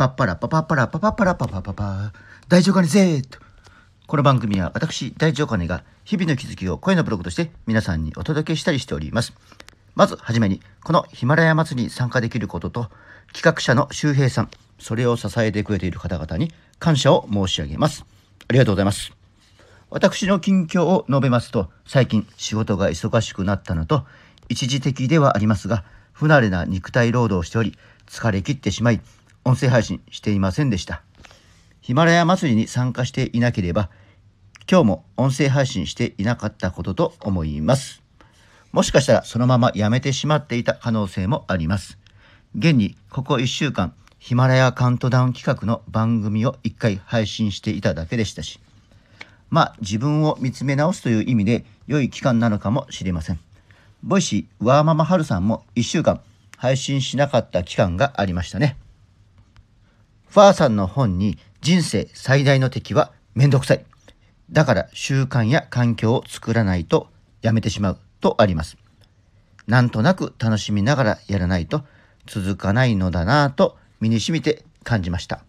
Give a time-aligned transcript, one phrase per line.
[0.00, 2.12] パッパラパパッパラパパッパラパパパパ
[2.48, 3.38] 大丈夫かねぜーと。
[4.06, 9.34] この番組は私、大丈夫かねが日々の気づきを声のブログとして皆さんにお届けしたりしております。
[9.94, 12.90] まずはじめに、このヒマラヤ祭りに参加できることと、
[13.34, 18.06] 企画者の周平さん、それを支えてくれている方々に感謝を申し上げます。
[18.48, 19.12] ありがとうございます。
[19.90, 24.06] 私の近況を述べますと、最近仕事が忙しくなったのと、
[24.48, 27.76] 一時的ではありますが、不慣れな肉体労働をしており、
[28.08, 29.02] 疲れ切ってしまい、
[29.44, 31.02] 音声配信していませんでした。
[31.80, 33.90] ヒマラヤ祭りに参加していなければ、
[34.70, 38.02] 今日も音声配信していなかったことと思います。
[38.72, 41.98] もしかしたらそのままやめてしまっていた可能性もあります。
[42.56, 48.60] 現にここ1週間、ヒマラヤカウントダウン企画の番組を1回配信していただけでしたし、
[49.48, 53.40] まあ自分を見つめ直すという意味で良い期間なのかもしれません。
[54.02, 56.20] ボイシーワーママハルさんも1週間
[56.56, 58.76] 配信しなかった期間がありましたね。
[60.30, 63.84] ファーさんの本に人生最大の敵はめんどくさい。
[64.50, 67.08] だから習慣や環境を作らないと
[67.42, 68.76] やめてしまうとあります。
[69.66, 71.82] なんとなく楽しみながらやらないと
[72.26, 75.42] 続かないのだなぁと身に染みて感じました。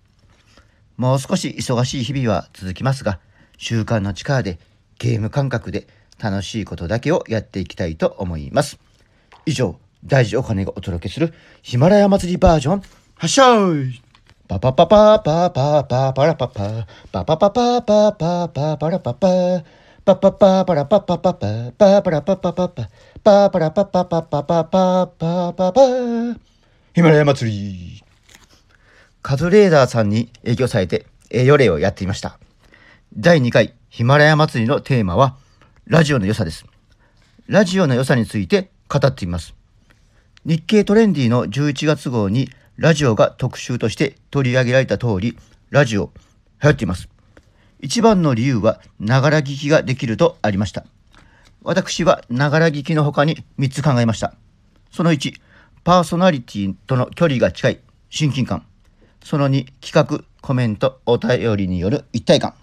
[0.97, 3.19] もう少し忙しい日々は続きますが、
[3.57, 4.59] 習慣の力で
[4.97, 5.87] ゲーム感覚で
[6.19, 8.79] 楽しいことだけをやっていきたいと思います。
[9.45, 12.81] 以上、大事お金がお届けするヒマラヤ祭りバージョン、
[13.15, 14.00] はっしゃい
[14.51, 19.29] パパパパパパパパラパパパパパパパパパパラパパ
[20.03, 21.33] パパパパラパパパパ
[21.73, 22.89] パパラパパパパ
[23.23, 25.81] パパラパパパパパパパパパ
[26.93, 28.03] ヒマラヤ祭り。
[29.21, 32.37] カズレーダーさんに影響されて栄養例をやっていました。
[33.15, 35.37] 第2回ヒマラヤ祭りのテーマは
[35.85, 36.65] ラジオの良さです。
[37.47, 39.55] ラジオの良さについて語っています。
[40.43, 45.37] 日経トレンディの11月号にラジオが特集として取り上げられた通り、
[45.69, 46.11] ラジオ
[46.63, 47.09] 流行っています。
[47.79, 50.85] 一番の理由は、ながら聞きができるとありました。
[51.63, 54.33] 私はながら聞きの他に3つ考えました。
[54.91, 55.33] その1、
[55.83, 57.79] パーソナリティとの距離が近い
[58.09, 58.65] 親近感。
[59.23, 62.53] その2、企画、コメント、お便りによる一体感。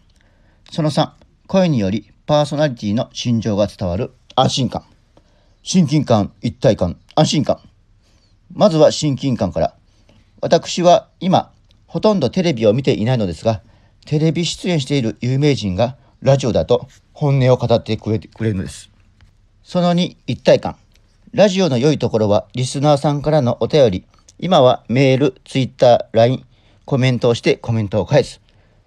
[0.70, 1.10] その3、
[1.46, 4.84] 声によりパーソナリティの心情が伝わる安心感。
[5.62, 7.60] 親近感、一体感、安心感。
[8.52, 9.77] まずは親近感から。
[10.40, 11.50] 私は今、
[11.86, 13.60] ほとんどテレビを見ていないのですが、
[14.06, 18.88] テレビ出演している有名人がラジオだと本音を語ってくれくれるのです。
[19.64, 20.76] その2、一体感。
[21.34, 24.04] ラジオの良いところは、リスナーさんからのお便り、
[24.38, 26.44] 今はメール、ツイッター、LINE、
[26.84, 28.40] コメントをしてコメントを返す。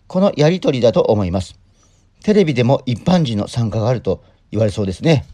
[0.07, 1.59] このやりとりだと思います。
[2.23, 5.25] テレビでも一般人の参加があると言われそうですね。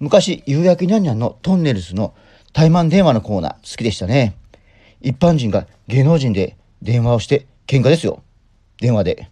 [0.00, 2.14] 昔、夕焼けにゃんにゃんのトンネルズの
[2.52, 4.34] 対マン電話のコーナー好きでしたね。
[5.00, 8.22] 一般人が芸能人で電話をして喧嘩ですよ。
[8.80, 9.28] 電話で。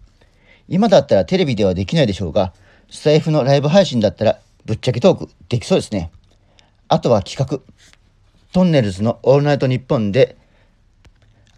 [0.68, 2.52] 今だったらテレビではできないでしょうが、
[2.90, 6.10] スタイフのライブ配信だったらぶっちゃけトークできそうですね。
[6.88, 7.60] あとは企画。
[8.52, 10.36] トンネルズのオールナイトニッポンで、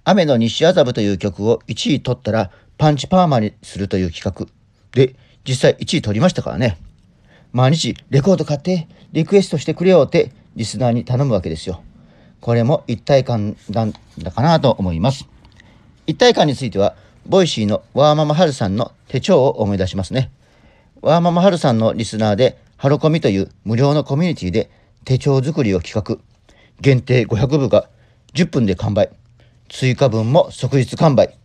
[0.05, 4.47] 雨の西麻布という曲を1位取ったらパンチパーマにするという企画。
[4.93, 5.15] で、
[5.47, 6.79] 実際1位取りましたからね。
[7.53, 11.83] 毎日レコード買ってリクエストしてくれよってリスナーに頼むわけですよ。
[12.41, 15.27] これも一体感なんだかなと思います。
[16.07, 16.95] 一体感については、
[17.27, 20.31] Voicy のワーママハルさんの手帳を思い出しますね。
[21.03, 24.71] ワーママハルさんのリスナーで、ハルコミという無料のコミュニティで
[25.05, 26.19] 手帳作りを企画。
[26.81, 27.89] 限定500部が
[28.35, 29.11] 10分で完売。
[29.69, 31.37] 追加分も即日完売。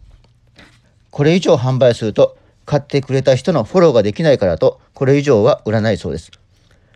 [1.10, 6.32] これ以上販売すると、買ってくれた人のフォローができないからと、これ以上は売らないそうです。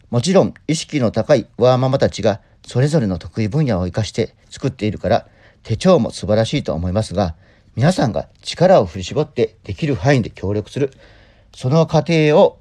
[0.09, 5.27] もちろん、意識の高いワーママたちがそれぞれの得意分野を生かして作っているから
[5.63, 7.35] 手帳も素晴らしいと思いますが
[7.77, 10.91] 皆さんが力を振り絞ってできる範囲で協力する
[11.55, 12.59] その過程を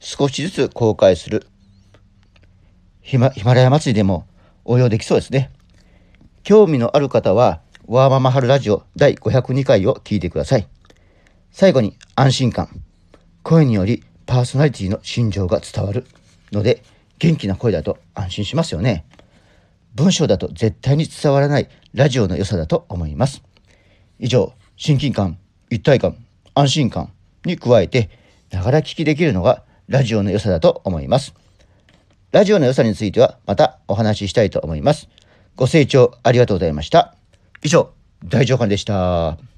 [0.00, 1.46] 少しずつ公開する
[3.00, 4.26] ヒマヒマラヤ祭りでも
[4.64, 5.50] 応用できそうですね。
[6.44, 10.68] 興味のある方はワーママハルラジオ第502回を聞いてください。
[11.50, 12.68] 最後に安心感。
[13.42, 16.06] 声によりパーソナリティの心情が伝わる
[16.52, 16.84] ので
[17.18, 19.04] 元気な声だと安心しますよね。
[19.94, 23.42] 文章だと絶対に伝わらないラジオの良さだと思います。
[24.18, 25.38] 以上、親近感、
[25.70, 26.16] 一体感、
[26.54, 27.12] 安心感
[27.44, 28.10] に加えて、
[28.50, 31.34] ながら聞きできるのがラジオの良さだと思います。
[32.30, 35.08] ラジオの良さについてはまたお話ししたいと思います。
[35.56, 37.14] ご清聴ありがとうございました。
[37.62, 37.92] 以上、
[38.24, 39.51] 大長官でした。